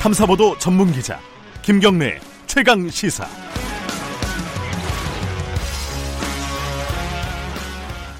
[0.00, 1.20] 탐사보도 전문 기자
[1.60, 3.26] 김경래 최강 시사.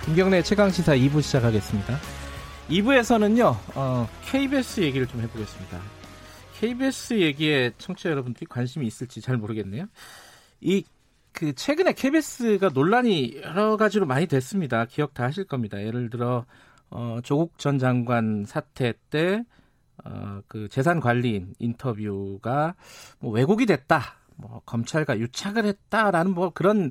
[0.05, 1.97] 김경래 최강 시사 2부 시작하겠습니다.
[2.69, 5.81] 2부에서는요, 어, KBS 얘기를 좀 해보겠습니다.
[6.59, 9.87] KBS 얘기에 청취자 여러분들이 관심이 있을지 잘 모르겠네요.
[10.61, 10.85] 이,
[11.33, 14.85] 그, 최근에 KBS가 논란이 여러 가지로 많이 됐습니다.
[14.85, 15.83] 기억 다 하실 겁니다.
[15.83, 16.45] 예를 들어,
[16.91, 19.45] 어, 조국 전 장관 사태 때,
[20.05, 22.75] 어, 그 재산 관리인 인터뷰가
[23.19, 24.03] 뭐 왜곡이 됐다.
[24.37, 26.91] 뭐 검찰과 유착을 했다라는 뭐 그런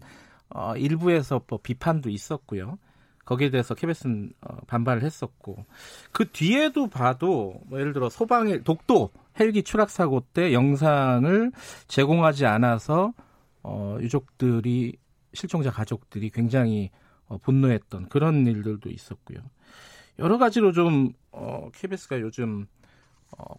[0.50, 2.78] 어, 일부에서 뭐 비판도 있었고요.
[3.26, 5.66] 거기에 대해서 KBS는 어, 반발을 했었고
[6.12, 11.52] 그 뒤에도 봐도 뭐 예를 들어 소방의 독도 헬기 추락 사고 때 영상을
[11.88, 13.14] 제공하지 않아서
[13.62, 14.98] 어, 유족들이
[15.34, 16.90] 실종자 가족들이 굉장히
[17.28, 19.38] 어, 분노했던 그런 일들도 있었고요.
[20.18, 22.79] 여러 가지로 좀 어, KBS가 요즘 어,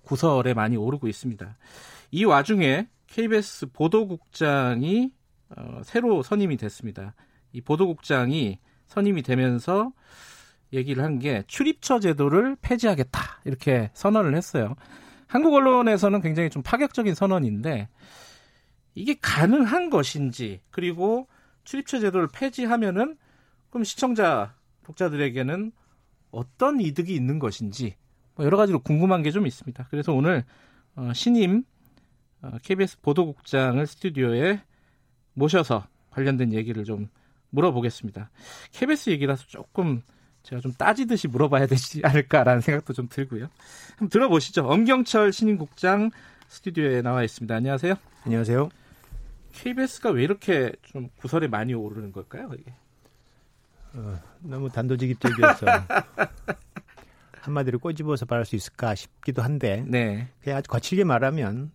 [0.04, 1.56] 구설에 많이 오르고 있습니다.
[2.10, 5.12] 이 와중에 KBS 보도국장이
[5.56, 7.14] 어, 새로 선임이 됐습니다.
[7.52, 9.92] 이 보도국장이 선임이 되면서
[10.72, 14.76] 얘기를 한 게 출입처 제도를 폐지하겠다 이렇게 선언을 했어요.
[15.26, 17.88] 한국 언론에서는 굉장히 좀 파격적인 선언인데
[18.94, 21.28] 이게 가능한 것인지 그리고
[21.64, 23.16] 출입처 제도를 폐지하면은
[23.70, 25.72] 그럼 시청자 독자들에게는
[26.30, 28.09] 어떤 이득이 있는 것인지 뭐
[28.44, 29.86] 여러 가지로 궁금한 게 좀 있습니다.
[29.90, 30.44] 그래서 오늘
[30.96, 31.64] 어, 신임
[32.62, 34.62] KBS 어, 보도국장을 스튜디오에
[35.34, 37.08] 모셔서 관련된 얘기를 좀
[37.50, 38.30] 물어보겠습니다.
[38.72, 40.02] KBS 얘기라서 조금
[40.42, 43.48] 제가 좀 따지듯이 물어봐야 되지 않을까라는 생각도 좀 들고요.
[43.90, 44.66] 한번 들어보시죠.
[44.66, 46.10] 엄경철 신임 국장
[46.48, 47.54] 스튜디오에 나와 있습니다.
[47.54, 47.94] 안녕하세요.
[48.24, 48.68] 안녕하세요.
[49.52, 52.50] KBS가 왜 이렇게 좀 구설에 많이 오르는 걸까요?
[52.58, 52.72] 이게?
[53.94, 55.66] 어, 너무 단도직입적이어서
[57.40, 60.28] 한마디로 꼬집어서 말할 수 있을까 싶기도 한데 네.
[60.42, 61.72] 그냥 아주 거칠게 말하면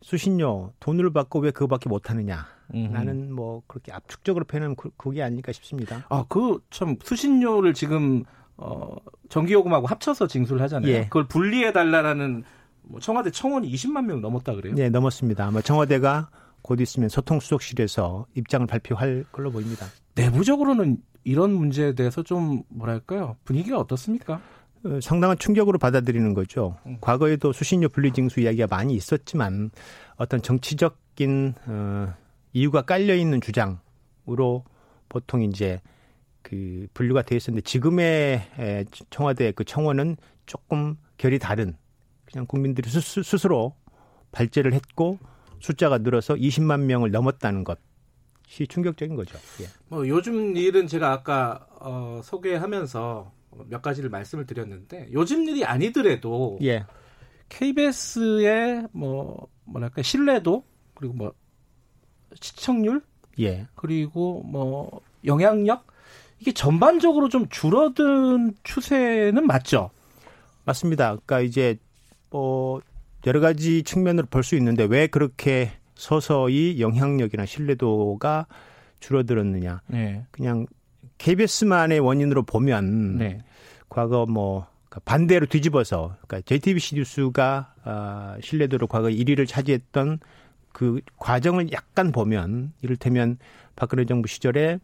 [0.00, 6.04] 수신료 돈을 받고 왜 그거밖에 못하느냐 나는 뭐 그렇게 압축적으로 표현하면 그, 그게 아닐까 싶습니다.
[6.08, 8.24] 아그 참 수신료를 지금
[8.56, 8.96] 어
[9.28, 10.90] 전기요금하고 합쳐서 징수를 하잖아요.
[10.90, 11.02] 예.
[11.04, 12.44] 그걸 분리해 달라라는
[12.82, 14.74] 뭐 청와대 청원이 20만 명 넘었다 그래요?
[14.74, 15.46] 네 넘었습니다.
[15.46, 16.30] 아마 청와대가
[16.62, 19.86] 곧 있으면 소통수석실에서 입장을 발표할 걸로 보입니다.
[20.14, 24.40] 내부적으로는 이런 문제에 대해서 좀 뭐랄까요 분위기가 어떻습니까?
[24.84, 26.76] 어, 상당한 충격으로 받아들이는 거죠.
[26.86, 26.98] 음.
[27.00, 29.70] 과거에도 수신료 분리징수 이야기가 많이 있었지만
[30.16, 32.14] 어떤 정치적인 어,
[32.52, 34.64] 이유가 깔려 있는 주장으로
[35.08, 35.80] 보통 이제
[36.42, 38.42] 그 분류가 되어 있었는데 지금의
[39.10, 41.76] 청와대 그 청원은 조금 결이 다른
[42.24, 43.74] 그냥 국민들이 스스, 스스로
[44.32, 45.18] 발제를 했고
[45.60, 47.78] 숫자가 늘어서 20만 명을 넘었다는 것.
[48.52, 49.38] 시 충격적인 거죠.
[49.62, 49.66] 예.
[49.88, 53.32] 뭐 요즘 일은 제가 아까 어, 소개하면서
[53.68, 56.84] 몇 가지를 말씀을 드렸는데 요즘 일이 아니더라도 예.
[57.48, 61.32] KBS의 뭐 뭐랄까 신뢰도 그리고 뭐
[62.42, 63.00] 시청률
[63.40, 63.66] 예.
[63.74, 65.86] 그리고 뭐 영향력
[66.38, 69.88] 이게 전반적으로 좀 줄어든 추세는 맞죠?
[70.66, 71.16] 맞습니다.
[71.24, 71.78] 그러니까 이제
[72.28, 72.82] 뭐
[73.26, 78.48] 여러 가지 측면으로 볼 수 있는데 왜 그렇게 서서히 영향력이나 신뢰도가
[78.98, 79.82] 줄어들었느냐.
[79.86, 80.24] 네.
[80.32, 80.66] 그냥
[81.18, 83.38] KBS만의 원인으로 보면 네.
[83.88, 90.18] 과거 뭐 그러니까 반대로 뒤집어서 그러니까 JTBC 뉴스가 아, 신뢰도로 과거 1위를 차지했던
[90.72, 93.38] 그 과정을 약간 보면 이를테면
[93.76, 94.80] 박근혜 정부 시절에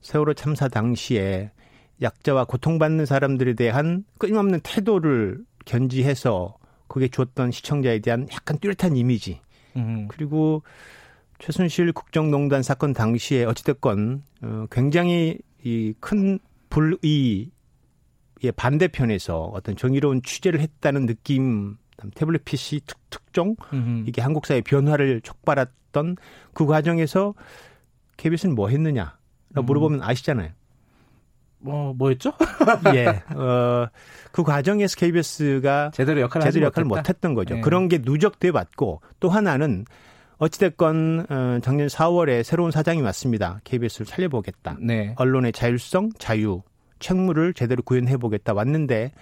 [0.00, 1.50] 세월호 참사 당시에
[2.00, 6.56] 약자와 고통받는 사람들에 대한 끊임없는 태도를 견지해서
[6.88, 9.40] 그게 줬던 시청자에 대한 약간 뚜렷한 이미지
[9.76, 10.08] 음.
[10.08, 10.62] 그리고
[11.38, 16.38] 최순실 국정농단 사건 당시에 어찌됐건 어, 굉장히 이 큰
[16.70, 17.50] 불의의
[18.56, 21.76] 반대편에서 어떤 정의로운 취재를 했다는 느낌
[22.14, 24.04] 태블릿 PC 특, 특종 음흠.
[24.08, 26.16] 이게 한국 사회 변화를 촉발했던
[26.54, 27.34] 그 과정에서
[28.16, 29.16] KBS는 뭐 했느냐
[29.56, 29.64] 음.
[29.66, 30.50] 물어보면 아시잖아요.
[31.62, 32.32] 뭐 뭐였죠?
[32.94, 33.06] 예.
[33.34, 33.88] 어,
[34.32, 37.56] 그 과정에서 KBS가 제대로 역할을 제대로 역할을 못 했던 거죠.
[37.56, 37.60] 네.
[37.60, 39.84] 그런 게 누적돼 왔고 또 하나는
[40.38, 43.60] 어찌됐건 어, 작년 4월에 새로운 사장이 왔습니다.
[43.64, 44.76] KBS를 살려보겠다.
[44.80, 45.14] 네.
[45.16, 46.62] 언론의 자율성, 자유,
[46.98, 49.12] 책무를 제대로 구현해 보겠다 왔는데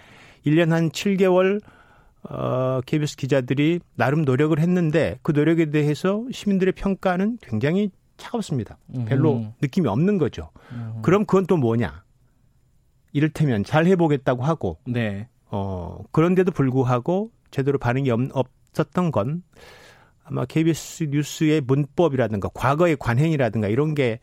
[0.46, 1.60] 1년 한 7개월
[2.22, 8.76] 어, KBS 기자들이 나름 노력을 했는데 그 노력에 대해서 시민들의 평가는 굉장히 차갑습니다.
[9.06, 9.52] 별로 음.
[9.62, 10.50] 느낌이 없는 거죠.
[10.72, 11.00] 음.
[11.02, 12.02] 그럼 그건 또 뭐냐?
[13.12, 15.28] 이를테면 잘 해보겠다고 하고, 네.
[15.50, 19.42] 어, 그런데도 불구하고 제대로 반응이 없, 없었던 건
[20.24, 24.20] 아마 KBS 뉴스의 문법이라든가 과거의 관행이라든가 이런 게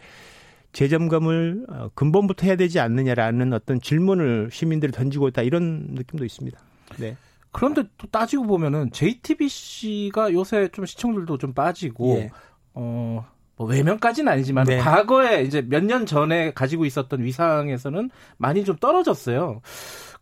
[0.72, 6.58] 재점검을 어, 근본부터 해야 되지 않느냐라는 어떤 질문을 시민들이 던지고 있다 이런 느낌도 있습니다.
[6.98, 7.18] 네.
[7.52, 12.32] 그런데 또 따지고 보면은 JTBC가 요새 좀 시청률도 좀 빠지고 예.
[12.74, 13.26] 어
[13.58, 14.78] 뭐 외면까지는 아니지만 네.
[14.78, 19.62] 과거에 이제 몇 년 전에 가지고 있었던 위상에서는 많이 좀 떨어졌어요.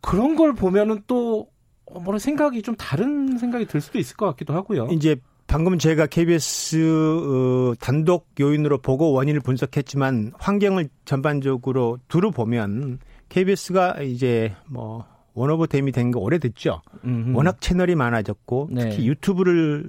[0.01, 1.47] 그런 걸 보면은 또
[1.85, 4.87] 어, 뭐라 생각이 좀 다른 생각이 들 수도 있을 것 같기도 하고요.
[4.91, 5.15] 이제
[5.47, 12.99] 방금 제가 KBS 어, 단독 요인으로 보고 원인을 분석했지만 환경을 전반적으로 두루 보면
[13.29, 16.81] KBS가 이제 뭐 one of them이 된 거 오래됐죠.
[17.03, 17.35] 음흠.
[17.35, 18.89] 워낙 채널이 많아졌고 네.
[18.89, 19.85] 특히 유튜브를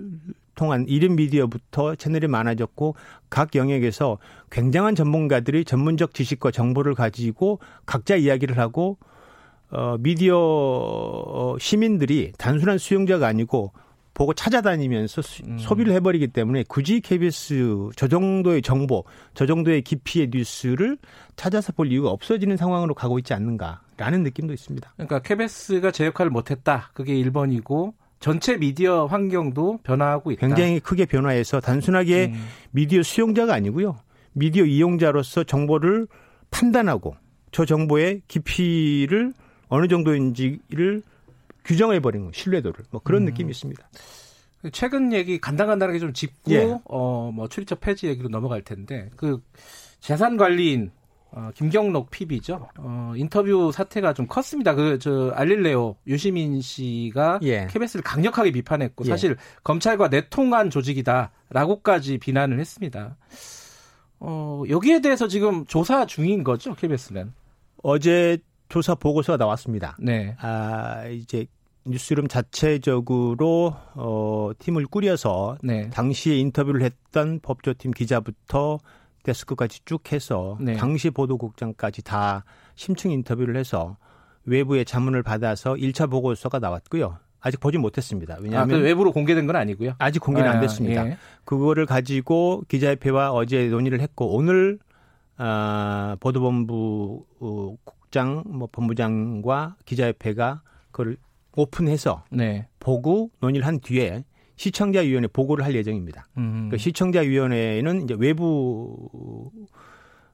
[0.56, 2.96] 통한 1인 미디어부터 채널이 많아졌고
[3.30, 4.18] 각 영역에서
[4.50, 8.98] 굉장한 전문가들이 전문적 지식과 정보를 가지고 각자 이야기를 하고
[9.70, 13.72] 어 미디어 어, 시민들이 단순한 수용자가 아니고
[14.16, 15.58] 보고 찾아다니면서 음.
[15.58, 19.04] 소비를 해버리기 때문에 굳이 KBS 저 정도의 정보,
[19.34, 20.96] 저 정도의 깊이의 뉴스를
[21.36, 24.94] 찾아서 볼 이유가 없어지는 상황으로 가고 있지 않는가라는 느낌도 있습니다.
[24.94, 26.90] 그러니까 KBS가 제 역할을 못했다.
[26.94, 30.46] 그게 1번이고 전체 미디어 환경도 변화하고 있다.
[30.46, 32.46] 굉장히 크게 변화해서 단순하게 음.
[32.70, 33.96] 미디어 수용자가 아니고요.
[34.32, 36.06] 미디어 이용자로서 정보를
[36.50, 37.16] 판단하고
[37.52, 39.32] 저 정보의 깊이를
[39.68, 41.02] 어느 정도인지를
[41.64, 43.24] 규정해 버리는 신뢰도를 뭐 그런 음.
[43.26, 43.88] 느낌이 있습니다.
[44.72, 46.78] 최근 얘기 간단간단하게 좀 짚고 예.
[46.84, 49.40] 어뭐 출입처 폐지 얘기로 넘어갈 텐데 그
[50.00, 50.90] 재산 관리인
[51.36, 52.66] 어, 김경록 PB죠.
[52.78, 54.74] 어, 인터뷰 사태가 좀 컸습니다.
[54.74, 57.66] 그, 저, 알릴레오 유시민 씨가 예.
[57.70, 59.10] KBS를 강력하게 비판했고, 예.
[59.10, 63.18] 사실 검찰과 내통한 조직이다라고까지 비난을 했습니다.
[64.18, 67.34] 어, 여기에 대해서 지금 조사 중인 거죠, KBS는?
[67.82, 68.38] 어제
[68.70, 69.94] 조사 보고서가 나왔습니다.
[70.00, 70.34] 네.
[70.40, 71.46] 아, 이제
[71.84, 75.90] 뉴스룸 자체적으로 어, 팀을 꾸려서 네.
[75.90, 78.78] 당시에 인터뷰를 했던 법조팀 기자부터
[79.26, 80.74] 데스크까지 쭉 해서 네.
[80.74, 82.44] 당시 보도국장까지 다
[82.74, 83.96] 심층 인터뷰를 해서
[84.44, 87.18] 외부의 자문을 받아서 1차 보고서가 나왔고요.
[87.40, 88.38] 아직 보지 못했습니다.
[88.40, 89.94] 왜냐하면 아, 그 외부로 공개된 건 아니고요.
[89.98, 91.06] 아직 공개는 아, 안 됐습니다.
[91.06, 91.18] 예.
[91.44, 94.78] 그거를 가지고 기자협회와 어제 논의를 했고 오늘
[95.36, 101.16] 아, 보도본부 어, 국장, 뭐 본부장과 기자협회가 그걸
[101.56, 102.68] 오픈해서 네.
[102.78, 104.24] 보고 논의를 한 뒤에
[104.56, 106.26] 시청자위원회 보고를 할 예정입니다.
[106.38, 106.68] 음.
[106.70, 109.50] 그 시청자위원회는 이제 외부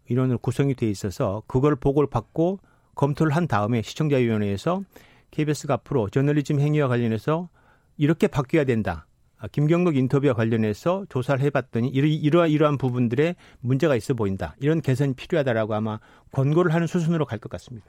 [0.09, 2.61] 인원으로 구성이 돼 있어서 그걸 보고를 받고
[2.95, 4.83] 검토를 한 다음에 시청자위원회에서
[5.31, 7.49] KBS가 앞으로 저널리즘 행위와 관련해서
[7.97, 9.07] 이렇게 바뀌어야 된다.
[9.43, 14.55] 아, 김경록 인터뷰와 관련해서 조사를 해봤더니 이러, 이러한 부분들에 문제가 있어 보인다.
[14.61, 15.99] 이런 개선이 필요하다라고 아마
[16.31, 17.85] 권고를 하는 수순으로 갈 것 같습니다.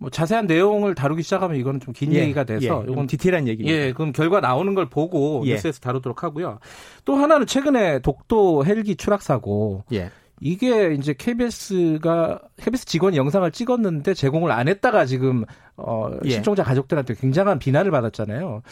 [0.00, 3.78] 뭐 자세한 내용을 다루기 시작하면 이거는 좀긴 예, 얘기가 돼서 예, 이건 디테일한 얘기입니다.
[3.78, 5.52] 예, 그럼 결과 나오는 걸 보고 예.
[5.54, 6.58] 뉴스에서 다루도록 하고요.
[7.04, 9.84] 또 하나는 최근에 독도 헬기 추락 사고.
[9.92, 10.10] 예.
[10.40, 15.44] 이게 이제 KBS가 KBS 직원이 영상을 찍었는데 제공을 안 했다가 지금
[15.76, 16.30] 어 예.
[16.30, 18.62] 실종자 가족들한테 굉장한 비난을 받았잖아요.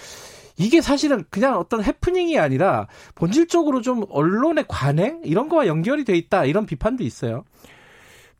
[0.59, 6.45] 이게 사실은 그냥 어떤 해프닝이 아니라 본질적으로 좀 언론의 관행 이런 거와 연결이 돼 있다
[6.45, 7.45] 이런 비판도 있어요.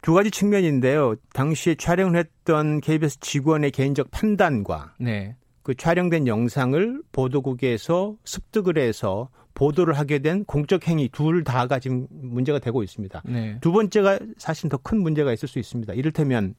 [0.03, 1.17] 두 가지 측면인데요.
[1.33, 5.37] 당시에 촬영을 했던 KBS 직원의 개인적 판단과 네.
[5.63, 12.59] 그 촬영된 영상을 보도국에서 습득을 해서 보도를 하게 된 공적 행위 둘 다가 지금 문제가
[12.59, 13.23] 되고 있습니다.
[13.25, 13.59] 네.
[13.61, 15.95] 두 번째가 사실 더 큰 문제가 있을 수 있습니다.
[15.95, 16.55] 이를테면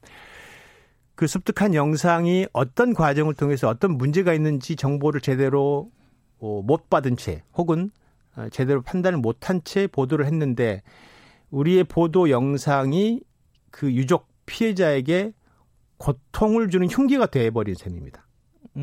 [1.18, 5.90] 그 습득한 영상이 어떤 과정을 통해서 어떤 문제가 있는지 정보를 제대로
[6.38, 7.90] 어, 못 받은 채 혹은
[8.36, 10.80] 어, 제대로 판단을 못한 채 보도를 했는데
[11.50, 13.20] 우리의 보도 영상이
[13.72, 15.32] 그 유족 피해자에게
[15.96, 18.24] 고통을 주는 흉기가 돼버린 셈입니다.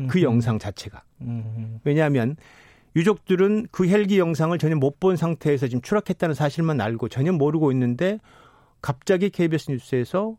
[0.06, 1.04] 그 영상 자체가.
[1.84, 2.36] 왜냐하면
[2.96, 8.18] 유족들은 그 헬기 영상을 전혀 못 본 상태에서 지금 추락했다는 사실만 알고 전혀 모르고 있는데
[8.82, 10.36] 갑자기 KBS 뉴스에서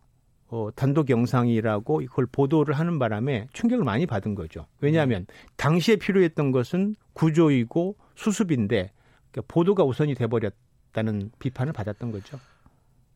[0.50, 4.66] 어, 단독 영상이라고 이걸 보도를 하는 바람에 충격을 많이 받은 거죠.
[4.80, 5.26] 왜냐하면
[5.58, 8.92] 당시에 필요했던 것은 구조이고 수습인데
[9.32, 12.40] 그러니까 보도가 우선이 돼버렸다는 비판을 받았던 거죠.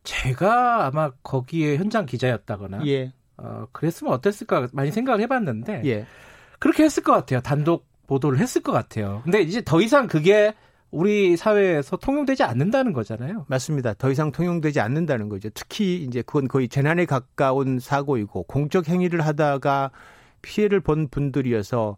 [0.04, 3.12] 제가 아마 거기에 현장 기자였다거나 예.
[3.38, 6.06] 어, 그랬으면 어땠을까 많이 생각을 해봤는데 예.
[6.58, 7.40] 그렇게 했을 것 같아요.
[7.40, 9.22] 단독 보도를 했을 것 같아요.
[9.24, 10.54] 근데 이제 더 이상 그게
[10.92, 13.46] 우리 사회에서 통용되지 않는다는 거잖아요.
[13.48, 13.94] 맞습니다.
[13.94, 15.48] 더 이상 통용되지 않는다는 거죠.
[15.54, 19.90] 특히 이제 그건 거의 재난에 가까운 사고이고 공적 행위를 하다가
[20.42, 21.96] 피해를 본 분들이어서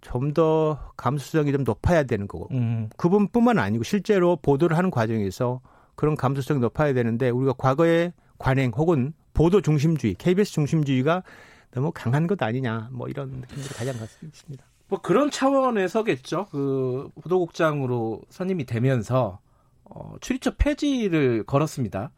[0.00, 2.90] 좀 더 감수성이 좀 높아야 되는 거고 음.
[2.96, 5.60] 그분뿐만 아니고 실제로 보도를 하는 과정에서
[5.94, 11.22] 그런 감수성이 높아야 되는데 우리가 과거의 관행 혹은 보도 중심주의, KBS 중심주의가
[11.70, 14.66] 너무 강한 것 아니냐 뭐 이런 느낌으로 가장 같습니다.
[14.94, 16.46] 뭐 그런 차원에서겠죠.
[16.52, 19.40] 그 보도국장으로 선임이 되면서
[19.82, 22.12] 어, 출입처 폐지를 걸었습니다.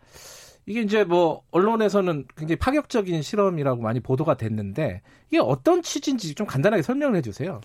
[0.67, 6.83] 이게 이제 뭐 언론에서는 굉장히 파격적인 실험이라고 많이 보도가 됐는데 이게 어떤 취지인지 좀 간단하게
[6.83, 7.63] 설명을 해주세요.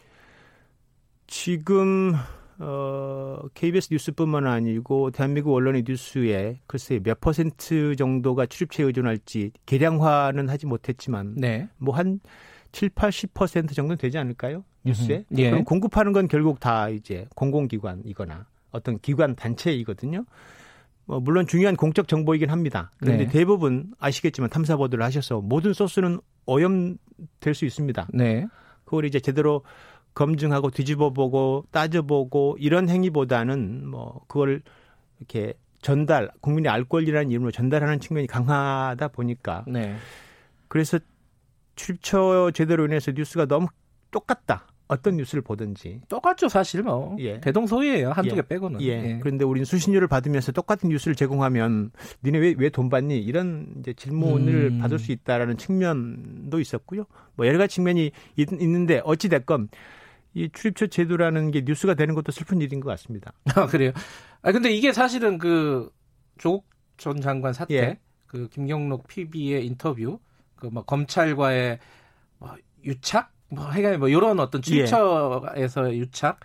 [1.27, 2.13] 지금
[2.59, 10.67] 어, KBS 뉴스뿐만 아니고 대한민국 언론의 뉴스에 글쎄 몇 퍼센트 정도가 출입처에 의존할지 계량화는 하지
[10.67, 11.67] 못했지만 네.
[11.79, 12.21] 뭐한
[12.71, 14.63] 7, 80% 정도는 되지 않을까요?
[14.83, 15.25] 뉴스에.
[15.37, 15.49] 예.
[15.49, 20.25] 그럼 공급하는 건 결국 다 이제 공공기관이거나 어떤 기관 단체이거든요.
[21.05, 22.91] 뭐 물론 중요한 공적 정보이긴 합니다.
[22.97, 23.29] 그런데 네.
[23.29, 28.07] 대부분 아시겠지만 탐사 보도를 하셔서 모든 소스는 오염될 수 있습니다.
[28.13, 28.47] 네.
[28.85, 29.63] 그걸 이제 제대로
[30.13, 34.61] 검증하고 뒤집어보고 따져보고 이런 행위보다는 뭐 그걸
[35.19, 39.95] 이렇게 전달 국민의 알 권리라는 이름으로 전달하는 측면이 강하다 보니까 네.
[40.67, 40.99] 그래서
[41.75, 43.67] 출처 제대로 인해서 뉴스가 너무
[44.11, 44.67] 똑같다.
[44.91, 47.39] 어떤 뉴스를 보든지 똑같죠 사실 뭐 예.
[47.39, 48.35] 대동소이예요 한두 예.
[48.35, 48.87] 개 빼고는 예.
[48.87, 49.19] 예.
[49.21, 51.91] 그런데 우리는 수신료를 받으면서 똑같은 뉴스를 제공하면
[52.23, 54.79] 니네 왜 왜 돈 받니 이런 이제 질문을 음.
[54.79, 57.05] 받을 수 있다라는 측면도 있었고요
[57.35, 59.69] 뭐 여러 가지 측면이 있, 있는데 어찌 됐건
[60.33, 63.93] 이 출입처 제도라는 게 뉴스가 되는 것도 슬픈 일인 것 같습니다 아 그래요
[64.41, 65.89] 아 근데 이게 사실은 그
[66.37, 66.65] 조국
[66.97, 67.99] 전 장관 사태 예.
[68.27, 70.19] 그 김경록 PB의 인터뷰
[70.57, 71.79] 그뭐 검찰과의
[72.39, 75.97] 뭐 유착 뭐 해가 뭐 이런 어떤 출처에서 예.
[75.97, 76.39] 유착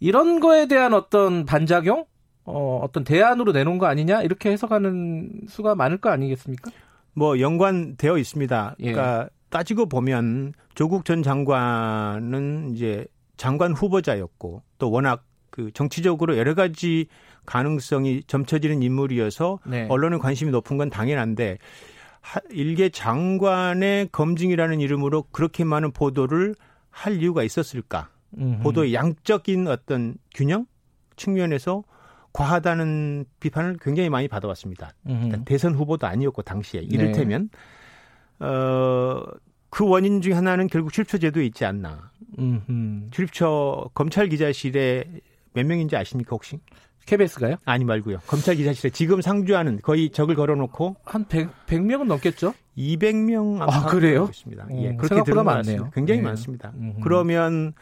[0.00, 2.04] 이런 거에 대한 어떤 반작용
[2.44, 6.70] 어, 어떤 대안으로 내놓은 거 아니냐 이렇게 해석하는 수가 많을 거 아니겠습니까?
[7.14, 8.76] 뭐 연관되어 있습니다.
[8.80, 8.92] 예.
[8.92, 13.06] 그러니까 따지고 보면 조국 전 장관은 이제
[13.36, 17.06] 장관 후보자였고 또 워낙 그 정치적으로 여러 가지
[17.44, 19.86] 가능성이 점쳐지는 인물이어서 네.
[19.88, 21.58] 언론의 관심이 높은 건 당연한데
[22.50, 26.54] 일개 장관의 검증이라는 이름으로 그렇게 많은 보도를
[26.90, 28.10] 할 이유가 있었을까?
[28.38, 28.62] 음흠.
[28.62, 30.66] 보도의 양적인 어떤 균형
[31.16, 31.84] 측면에서
[32.32, 34.94] 과하다는 비판을 굉장히 많이 받아왔습니다.
[35.04, 36.86] 그러니까 대선 후보도 아니었고 당시에 네.
[36.90, 37.50] 이를테면
[38.38, 38.46] 네.
[38.46, 39.24] 어,
[39.68, 42.10] 그 원인 중에 하나는 결국 출입처제도에 있지 않나.
[42.38, 43.10] 음흠.
[43.10, 45.04] 출입처 검찰 기자실에
[45.52, 46.58] 몇 명인지 아십니까 혹시?
[47.06, 47.56] KBS가요?
[47.64, 48.18] 아니 말고요.
[48.26, 52.54] 검찰 기자실에 지금 상주하는 거의 적을 걸어놓고 한 100, 100명은 넘겠죠?
[52.76, 54.28] 200명 아, 그래요?
[54.30, 54.64] 있습니다.
[54.70, 55.90] 음, 예, 그렇게 들은 많네요.
[55.94, 56.26] 굉장히 네.
[56.28, 56.72] 많습니다.
[56.76, 57.00] 음흠.
[57.02, 57.74] 그러면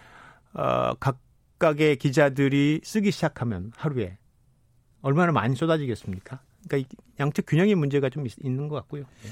[0.54, 4.18] 어, 각각의 기자들이 쓰기 시작하면 하루에
[5.02, 6.40] 얼마나 많이 쏟아지겠습니까?
[6.68, 9.04] 그러니까 양측 균형의 문제가 좀 있, 는것 같고요.
[9.22, 9.30] 네.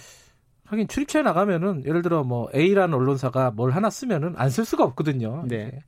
[0.65, 5.45] 하긴 출입처에 나가면은 예를 들어 뭐 A라는 언론사가 뭘 하나 쓰면은 안 쓸 수가 없거든요.
[5.47, 5.81] 네.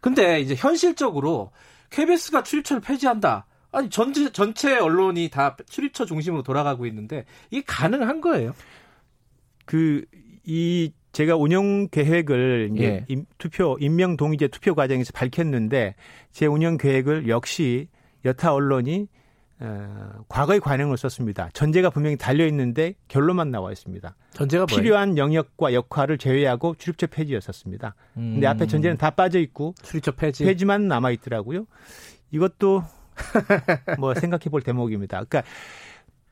[0.00, 1.50] 근데 이제 현실적으로
[1.90, 3.46] KBS가 출입처를 폐지한다.
[3.72, 8.54] 아니 전체 전체 언론이 다 출입처 중심으로 돌아가고 있는데 이게 가능한 거예요?
[9.64, 10.04] 그
[10.44, 13.04] 이 제가 운영 계획을 이제 예.
[13.08, 15.94] 임, 투표 임명 동의제 투표 과정에서 밝혔는데
[16.32, 17.88] 제 운영 계획을 역시
[18.24, 19.08] 여타 언론이
[19.60, 21.48] 어, 과거의 관행을 썼습니다.
[21.52, 24.14] 전제가 분명히 달려 있는데 결론만 나와 있습니다.
[24.32, 24.82] 전제가 뭐예요?
[24.82, 27.94] 필요한 영역과 역할을 제외하고 출입처 폐지였었습니다.
[28.16, 28.32] 음.
[28.34, 31.66] 근데 앞에 전제는 다 빠져 있고 출입처 폐지 폐지만 남아 있더라고요.
[32.32, 32.82] 이것도
[33.98, 35.22] 뭐 생각해 볼 대목입니다.
[35.24, 35.48] 그러니까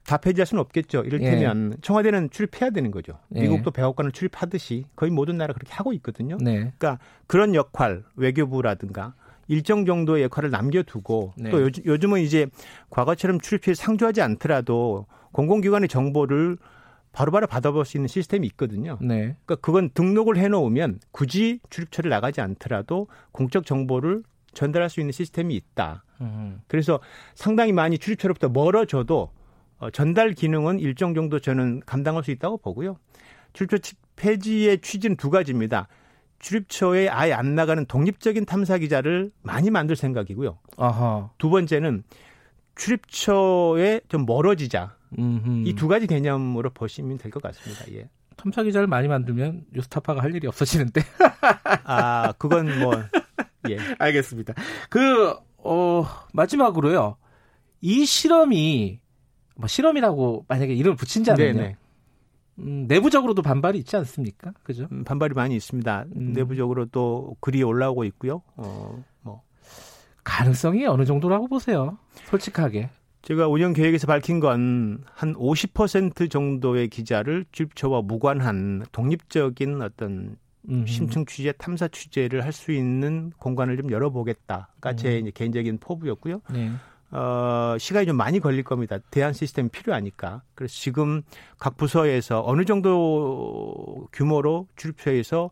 [0.05, 1.03] 다 폐지할 수는 없겠죠.
[1.03, 1.77] 이를테면 예.
[1.81, 3.21] 청와대는 출입해야 되는 거죠.
[3.37, 3.43] 예.
[3.43, 6.39] 미국도 백악관을 출입하듯이 거의 모든 나라 그렇게 하고 있거든요.
[6.41, 6.55] 네.
[6.57, 6.99] 그러니까
[7.29, 9.15] 그런 역할 외교부라든가
[9.53, 11.51] 일정 정도의 역할을 남겨두고 네.
[11.51, 12.47] 또 요즘, 요즘은 이제
[12.89, 16.57] 과거처럼 출입처에 상주하지 않더라도 공공기관의 정보를
[17.13, 18.97] 바로바로 받아볼 수 있는 시스템이 있거든요.
[19.03, 19.37] 네.
[19.45, 24.23] 그러니까 그건 등록을 해놓으면 굳이 출입처를 나가지 않더라도 공적 정보를
[24.55, 26.05] 전달할 수 있는 시스템이 있다.
[26.23, 26.63] 음.
[26.67, 27.01] 그래서
[27.35, 29.31] 상당히 많이 출입처로부터 멀어져도
[29.79, 32.97] 어, 전달 기능은 일정 정도 저는 감당할 수 있다고 보고요.
[33.53, 33.77] 출입처
[34.17, 35.89] 폐지의 취지는 두 가지입니다.
[36.43, 40.59] 출입처에 아예 안 나가는 독립적인 탐사 기자를 많이 만들 생각이고요.
[40.77, 41.31] 아하.
[41.39, 42.03] 두 번째는
[42.75, 44.97] 출입처에 좀 멀어지자.
[45.67, 47.85] 이 두 가지 개념으로 보시면 될 것 같습니다.
[47.93, 48.09] 예.
[48.37, 51.03] 탐사 기자를 많이 만들면 뉴스타파가 할 일이 없어지는데.
[51.85, 52.93] 아, 그건 뭐
[53.69, 53.79] 예.
[53.99, 54.55] 알겠습니다.
[54.91, 57.17] 그 어, 마지막으로요.
[57.83, 59.01] 이 실험이
[59.55, 61.75] 뭐 실험이라고 만약에 이름을 붙인자면요.
[62.59, 64.53] 음, 내부적으로도 반발이 있지 않습니까?
[64.63, 64.89] 그죠?
[64.93, 66.05] 음, 반발이 많이 있습니다.
[66.17, 66.33] 음.
[66.33, 68.43] 내부적으로 또 글이 올라오고 있고요.
[68.57, 69.43] 어, 뭐
[70.25, 71.99] 가능성이 어느 정도라고 보세요?
[72.27, 72.91] 솔직하게.
[73.23, 80.37] 제가 운영 계획에서 밝힌 건 한 50% 정도의 기자를 출입처와 무관한 독립적인 어떤
[80.69, 80.87] 음.
[80.87, 84.97] 심층 취재, 탐사 취재를 할 수 있는 공간을 좀 열어보겠다가 음.
[84.97, 86.41] 제 개인적인 포부였고요.
[86.53, 86.71] 네.
[87.13, 88.99] 어, 시간이 좀 많이 걸릴 겁니다.
[89.11, 90.43] 대안 시스템이 필요하니까.
[90.55, 91.23] 그래서 지금
[91.59, 95.51] 각 부서에서 어느 정도 규모로 출입처에서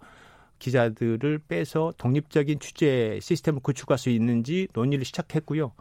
[0.58, 5.72] 기자들을 빼서 독립적인 취재 시스템을 구축할 수 있는지 논의를 시작했고요.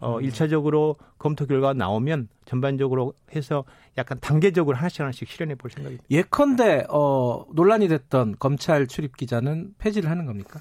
[0.00, 0.22] 어, 음.
[0.22, 3.64] 1차적으로 검토 결과가 나오면 전반적으로 해서
[3.98, 6.04] 약간 단계적으로 하나씩 하나씩 실현해 볼 생각입니다.
[6.10, 10.60] 예컨대 어, 논란이 됐던 검찰 출입 기자는 폐지를 하는 겁니까?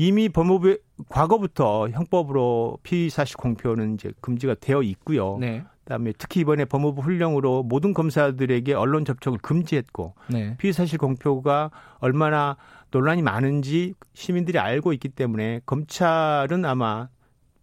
[0.00, 0.78] 이미 법무부
[1.08, 5.38] 과거부터 형법으로 피의 사실 공표는 이제 금지가 되어 있고요.
[5.40, 5.64] 네.
[5.82, 10.56] 그다음에 특히 이번에 법무부 훈령으로 모든 검사들에게 언론 접촉을 금지했고 네.
[10.58, 12.56] 피의 사실 공표가 얼마나
[12.92, 17.08] 논란이 많은지 시민들이 알고 있기 때문에 검찰은 아마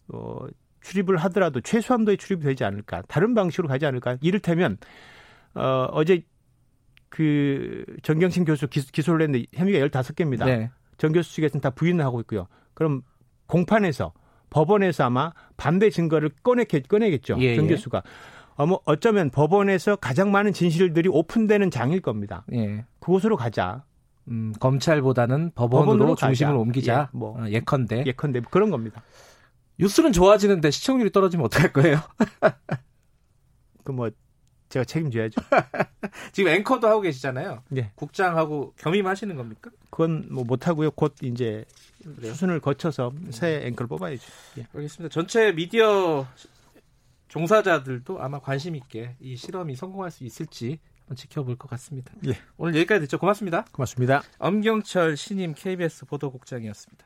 [0.09, 0.39] 어
[0.81, 3.03] 출입을 하더라도 최소한도의 출입이 되지 않을까.
[3.07, 4.17] 다른 방식으로 가지 않을까.
[4.19, 4.77] 이를테면
[5.53, 6.25] 어 어제
[7.07, 10.43] 그 정경심 교수 기, 소를 했는데 혐의가 15개입니다.
[10.43, 10.69] 네.
[10.97, 12.47] 정 교수 측에서는 다 부인을 하고 있고요.
[12.73, 13.01] 그럼
[13.47, 14.13] 공판에서
[14.49, 17.37] 법원에서 아마 반대 증거를 꺼내겠, 꺼내겠죠.
[17.39, 17.69] 예, 정 예.
[17.69, 18.03] 교수가.
[18.55, 22.45] 어, 뭐 어쩌면 법원에서 가장 많은 진실들이 오픈되는 장일 겁니다.
[22.53, 22.85] 예.
[22.99, 23.83] 그곳으로 가자.
[24.27, 26.59] 음, 검찰보다는 법원으로, 법원으로 중심을 가자.
[26.59, 27.09] 옮기자.
[27.13, 28.03] 예, 뭐 어, 예컨대.
[28.07, 29.03] 예컨대 그런 겁니다.
[29.77, 31.99] 뉴스는 좋아지는데 시청률이 떨어지면 어떡할 거예요?
[33.83, 34.09] 그 뭐
[34.69, 35.41] 제가 책임져야죠.
[36.33, 37.63] 지금 앵커도 하고 계시잖아요.
[37.69, 37.91] 네.
[37.95, 39.71] 국장하고 겸임하시는 겁니까?
[39.89, 40.91] 그건 뭐 못하고요.
[40.91, 41.65] 곧 이제
[42.03, 42.33] 그래요?
[42.33, 44.23] 수순을 거쳐서 새 앵커를 뽑아야죠.
[44.59, 44.67] 예.
[44.73, 45.13] 알겠습니다.
[45.13, 46.27] 전체 미디어
[47.27, 52.13] 종사자들도 아마 관심 있게 이 실험이 성공할 수 있을지 한번 지켜볼 것 같습니다.
[52.27, 52.37] 예.
[52.57, 53.17] 오늘 여기까지 됐죠.
[53.17, 53.65] 고맙습니다.
[53.71, 54.23] 고맙습니다.
[54.39, 57.04] 엄경철 신임 KBS 보도국장이었습니다.